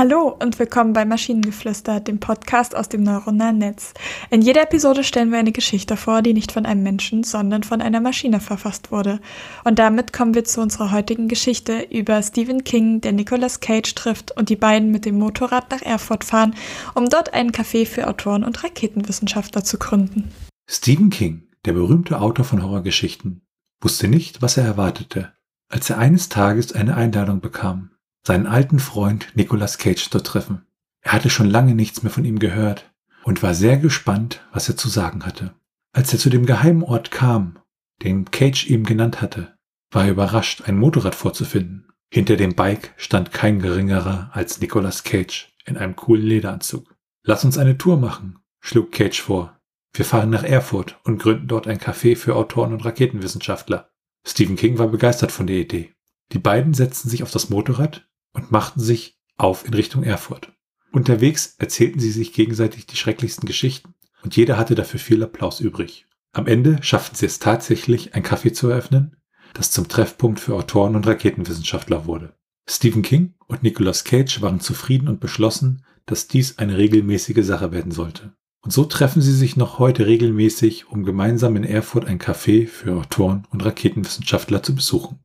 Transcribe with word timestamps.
Hallo 0.00 0.34
und 0.42 0.58
willkommen 0.58 0.94
bei 0.94 1.04
Maschinengeflüster, 1.04 2.00
dem 2.00 2.20
Podcast 2.20 2.74
aus 2.74 2.88
dem 2.88 3.02
neuronalen 3.02 3.58
Netz. 3.58 3.92
In 4.30 4.40
jeder 4.40 4.62
Episode 4.62 5.04
stellen 5.04 5.30
wir 5.30 5.38
eine 5.38 5.52
Geschichte 5.52 5.94
vor, 5.98 6.22
die 6.22 6.32
nicht 6.32 6.52
von 6.52 6.64
einem 6.64 6.82
Menschen, 6.82 7.22
sondern 7.22 7.64
von 7.64 7.82
einer 7.82 8.00
Maschine 8.00 8.40
verfasst 8.40 8.90
wurde. 8.90 9.20
Und 9.62 9.78
damit 9.78 10.14
kommen 10.14 10.34
wir 10.34 10.44
zu 10.44 10.62
unserer 10.62 10.90
heutigen 10.90 11.28
Geschichte 11.28 11.82
über 11.90 12.22
Stephen 12.22 12.64
King, 12.64 13.02
der 13.02 13.12
Nicolas 13.12 13.60
Cage 13.60 13.94
trifft 13.94 14.34
und 14.34 14.48
die 14.48 14.56
beiden 14.56 14.90
mit 14.90 15.04
dem 15.04 15.18
Motorrad 15.18 15.70
nach 15.70 15.82
Erfurt 15.82 16.24
fahren, 16.24 16.54
um 16.94 17.10
dort 17.10 17.34
einen 17.34 17.50
Café 17.50 17.84
für 17.84 18.08
Autoren 18.08 18.42
und 18.42 18.64
Raketenwissenschaftler 18.64 19.64
zu 19.64 19.76
gründen. 19.76 20.30
Stephen 20.66 21.10
King, 21.10 21.42
der 21.66 21.74
berühmte 21.74 22.22
Autor 22.22 22.46
von 22.46 22.62
Horrorgeschichten, 22.62 23.42
wusste 23.82 24.08
nicht, 24.08 24.40
was 24.40 24.56
er 24.56 24.64
erwartete, 24.64 25.34
als 25.68 25.90
er 25.90 25.98
eines 25.98 26.30
Tages 26.30 26.72
eine 26.72 26.96
Einladung 26.96 27.42
bekam 27.42 27.90
seinen 28.26 28.46
alten 28.46 28.78
Freund 28.78 29.28
Nicolas 29.34 29.78
Cage 29.78 30.10
zu 30.10 30.20
treffen. 30.20 30.66
Er 31.00 31.12
hatte 31.12 31.30
schon 31.30 31.48
lange 31.48 31.74
nichts 31.74 32.02
mehr 32.02 32.12
von 32.12 32.24
ihm 32.24 32.38
gehört 32.38 32.92
und 33.24 33.42
war 33.42 33.54
sehr 33.54 33.78
gespannt, 33.78 34.42
was 34.52 34.68
er 34.68 34.76
zu 34.76 34.88
sagen 34.88 35.24
hatte. 35.24 35.54
Als 35.92 36.12
er 36.12 36.18
zu 36.18 36.30
dem 36.30 36.46
geheimen 36.46 36.82
Ort 36.82 37.10
kam, 37.10 37.58
den 38.02 38.30
Cage 38.30 38.66
ihm 38.66 38.84
genannt 38.84 39.20
hatte, 39.20 39.56
war 39.90 40.04
er 40.04 40.12
überrascht, 40.12 40.62
ein 40.66 40.78
Motorrad 40.78 41.14
vorzufinden. 41.14 41.88
Hinter 42.12 42.36
dem 42.36 42.54
Bike 42.54 42.92
stand 42.96 43.32
kein 43.32 43.60
geringerer 43.60 44.30
als 44.32 44.60
Nicolas 44.60 45.04
Cage 45.04 45.52
in 45.64 45.76
einem 45.76 45.96
coolen 45.96 46.24
Lederanzug. 46.24 46.94
Lass 47.24 47.44
uns 47.44 47.58
eine 47.58 47.78
Tour 47.78 47.98
machen, 47.98 48.38
schlug 48.60 48.92
Cage 48.92 49.20
vor. 49.20 49.60
Wir 49.92 50.04
fahren 50.04 50.30
nach 50.30 50.44
Erfurt 50.44 50.98
und 51.04 51.18
gründen 51.20 51.48
dort 51.48 51.66
ein 51.66 51.78
Café 51.78 52.16
für 52.16 52.36
Autoren 52.36 52.72
und 52.72 52.84
Raketenwissenschaftler. 52.84 53.90
Stephen 54.26 54.56
King 54.56 54.78
war 54.78 54.88
begeistert 54.88 55.32
von 55.32 55.46
der 55.46 55.56
Idee. 55.56 55.92
Die 56.32 56.38
beiden 56.38 56.74
setzten 56.74 57.08
sich 57.08 57.22
auf 57.22 57.30
das 57.30 57.50
Motorrad 57.50 58.08
und 58.32 58.50
machten 58.50 58.80
sich 58.80 59.18
auf 59.36 59.64
in 59.66 59.74
Richtung 59.74 60.02
Erfurt. 60.02 60.52
Unterwegs 60.92 61.54
erzählten 61.58 62.00
sie 62.00 62.10
sich 62.10 62.32
gegenseitig 62.32 62.86
die 62.86 62.96
schrecklichsten 62.96 63.46
Geschichten 63.46 63.94
und 64.22 64.36
jeder 64.36 64.56
hatte 64.56 64.74
dafür 64.74 65.00
viel 65.00 65.22
Applaus 65.22 65.60
übrig. 65.60 66.06
Am 66.32 66.46
Ende 66.46 66.78
schafften 66.82 67.16
sie 67.16 67.26
es 67.26 67.38
tatsächlich, 67.38 68.14
ein 68.14 68.22
Café 68.22 68.52
zu 68.52 68.68
eröffnen, 68.68 69.16
das 69.54 69.70
zum 69.70 69.88
Treffpunkt 69.88 70.40
für 70.40 70.54
Autoren 70.54 70.94
und 70.94 71.06
Raketenwissenschaftler 71.06 72.06
wurde. 72.06 72.34
Stephen 72.68 73.02
King 73.02 73.34
und 73.46 73.62
Nicolas 73.62 74.04
Cage 74.04 74.42
waren 74.42 74.60
zufrieden 74.60 75.08
und 75.08 75.18
beschlossen, 75.18 75.84
dass 76.06 76.28
dies 76.28 76.58
eine 76.58 76.78
regelmäßige 76.78 77.44
Sache 77.44 77.72
werden 77.72 77.90
sollte. 77.90 78.32
Und 78.62 78.72
so 78.72 78.84
treffen 78.84 79.22
sie 79.22 79.34
sich 79.34 79.56
noch 79.56 79.78
heute 79.78 80.06
regelmäßig, 80.06 80.88
um 80.88 81.04
gemeinsam 81.04 81.56
in 81.56 81.64
Erfurt 81.64 82.04
ein 82.04 82.20
Café 82.20 82.68
für 82.68 82.94
Autoren 82.94 83.46
und 83.50 83.64
Raketenwissenschaftler 83.64 84.62
zu 84.62 84.74
besuchen. 84.74 85.18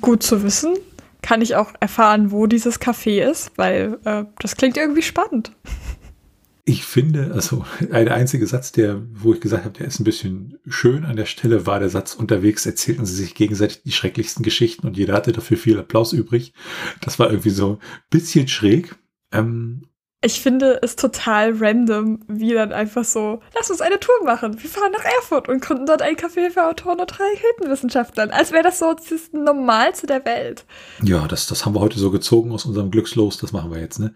Gut 0.00 0.22
zu 0.22 0.42
wissen 0.42 0.74
kann 1.22 1.40
ich 1.40 1.56
auch 1.56 1.72
erfahren, 1.80 2.30
wo 2.30 2.46
dieses 2.46 2.80
Café 2.80 3.28
ist, 3.28 3.52
weil 3.56 3.98
äh, 4.04 4.24
das 4.40 4.56
klingt 4.56 4.76
irgendwie 4.76 5.02
spannend. 5.02 5.52
Ich 6.64 6.84
finde, 6.84 7.32
also 7.34 7.64
ein 7.90 8.08
einziger 8.08 8.46
Satz, 8.46 8.70
der, 8.70 9.02
wo 9.12 9.34
ich 9.34 9.40
gesagt 9.40 9.64
habe, 9.64 9.76
der 9.76 9.88
ist 9.88 9.98
ein 9.98 10.04
bisschen 10.04 10.58
schön 10.68 11.04
an 11.04 11.16
der 11.16 11.26
Stelle, 11.26 11.66
war 11.66 11.80
der 11.80 11.88
Satz, 11.88 12.14
unterwegs 12.14 12.64
erzählten 12.66 13.04
sie 13.04 13.16
sich 13.16 13.34
gegenseitig 13.34 13.82
die 13.82 13.90
schrecklichsten 13.90 14.44
Geschichten 14.44 14.86
und 14.86 14.96
jeder 14.96 15.14
hatte 15.14 15.32
dafür 15.32 15.56
viel 15.56 15.78
Applaus 15.78 16.12
übrig. 16.12 16.52
Das 17.00 17.18
war 17.18 17.30
irgendwie 17.30 17.50
so 17.50 17.72
ein 17.72 17.78
bisschen 18.10 18.46
schräg. 18.46 18.94
Ähm, 19.32 19.86
ich 20.24 20.40
finde 20.40 20.78
es 20.82 20.94
total 20.94 21.54
random, 21.58 22.20
wie 22.28 22.54
dann 22.54 22.72
einfach 22.72 23.04
so, 23.04 23.40
lass 23.56 23.70
uns 23.70 23.80
eine 23.80 23.98
Tour 23.98 24.14
machen. 24.24 24.60
Wir 24.62 24.70
fahren 24.70 24.92
nach 24.92 25.04
Erfurt 25.04 25.48
und 25.48 25.60
gründen 25.60 25.84
dort 25.84 26.00
ein 26.00 26.14
Café 26.14 26.50
für 26.50 26.64
Autoren 26.64 27.00
und 27.00 27.12
Raketenwissenschaftlern. 27.18 28.30
Als 28.30 28.52
wäre 28.52 28.62
das 28.62 28.78
so 28.78 28.94
das 28.94 29.32
Normalste 29.32 30.06
der 30.06 30.24
Welt. 30.24 30.64
Ja, 31.02 31.26
das, 31.26 31.48
das 31.48 31.66
haben 31.66 31.74
wir 31.74 31.80
heute 31.80 31.98
so 31.98 32.12
gezogen 32.12 32.52
aus 32.52 32.64
unserem 32.64 32.92
Glückslos. 32.92 33.38
Das 33.38 33.52
machen 33.52 33.72
wir 33.72 33.80
jetzt, 33.80 33.98
ne? 33.98 34.14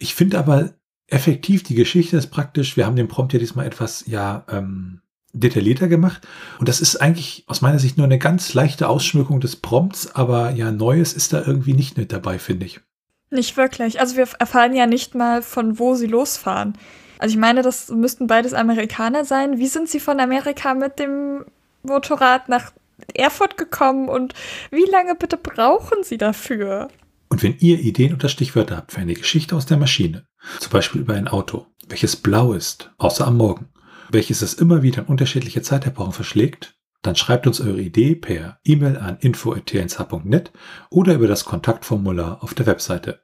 Ich 0.00 0.16
finde 0.16 0.38
aber 0.38 0.70
effektiv, 1.06 1.62
die 1.62 1.76
Geschichte 1.76 2.16
ist 2.16 2.28
praktisch. 2.28 2.76
Wir 2.76 2.86
haben 2.86 2.96
den 2.96 3.08
Prompt 3.08 3.32
ja 3.32 3.38
diesmal 3.38 3.66
etwas, 3.66 4.04
ja, 4.06 4.44
ähm, 4.50 5.02
detaillierter 5.32 5.88
gemacht. 5.88 6.26
Und 6.58 6.68
das 6.68 6.80
ist 6.80 6.96
eigentlich 6.96 7.44
aus 7.46 7.60
meiner 7.60 7.78
Sicht 7.78 7.96
nur 7.96 8.06
eine 8.06 8.18
ganz 8.18 8.54
leichte 8.54 8.88
Ausschmückung 8.88 9.40
des 9.40 9.56
Prompts, 9.56 10.14
aber 10.14 10.50
ja, 10.50 10.70
Neues 10.72 11.12
ist 11.12 11.32
da 11.32 11.44
irgendwie 11.44 11.74
nicht 11.74 11.96
mit 11.96 12.12
dabei, 12.12 12.38
finde 12.38 12.66
ich. 12.66 12.80
Nicht 13.34 13.56
wirklich. 13.56 13.98
Also 13.98 14.16
wir 14.16 14.28
erfahren 14.38 14.74
ja 14.74 14.86
nicht 14.86 15.16
mal, 15.16 15.42
von 15.42 15.80
wo 15.80 15.96
sie 15.96 16.06
losfahren. 16.06 16.78
Also 17.18 17.34
ich 17.34 17.40
meine, 17.40 17.62
das 17.62 17.90
müssten 17.90 18.28
beides 18.28 18.54
Amerikaner 18.54 19.24
sein. 19.24 19.58
Wie 19.58 19.66
sind 19.66 19.88
sie 19.88 19.98
von 19.98 20.20
Amerika 20.20 20.72
mit 20.74 21.00
dem 21.00 21.44
Motorrad 21.82 22.48
nach 22.48 22.72
Erfurt 23.12 23.56
gekommen 23.56 24.08
und 24.08 24.34
wie 24.70 24.88
lange 24.88 25.16
bitte 25.16 25.36
brauchen 25.36 26.04
sie 26.04 26.16
dafür? 26.16 26.88
Und 27.28 27.42
wenn 27.42 27.56
ihr 27.58 27.80
Ideen 27.80 28.14
oder 28.14 28.28
Stichwörter 28.28 28.76
habt 28.76 28.92
für 28.92 29.00
eine 29.00 29.14
Geschichte 29.14 29.56
aus 29.56 29.66
der 29.66 29.78
Maschine, 29.78 30.26
zum 30.60 30.70
Beispiel 30.70 31.00
über 31.00 31.14
ein 31.14 31.26
Auto, 31.26 31.66
welches 31.88 32.14
blau 32.14 32.52
ist, 32.52 32.92
außer 32.98 33.26
am 33.26 33.36
Morgen, 33.36 33.68
welches 34.10 34.42
es 34.42 34.54
immer 34.54 34.82
wieder 34.82 35.02
in 35.02 35.08
unterschiedliche 35.08 35.62
Zeitepochen 35.62 36.12
verschlägt, 36.12 36.76
dann 37.02 37.16
schreibt 37.16 37.48
uns 37.48 37.60
eure 37.60 37.80
Idee 37.80 38.14
per 38.14 38.60
E-Mail 38.64 38.96
an 38.96 39.18
info.tnsh.net 39.18 40.52
oder 40.90 41.14
über 41.14 41.26
das 41.26 41.44
Kontaktformular 41.44 42.42
auf 42.42 42.54
der 42.54 42.66
Webseite. 42.66 43.23